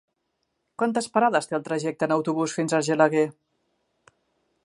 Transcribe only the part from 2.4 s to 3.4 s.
fins a Argelaguer?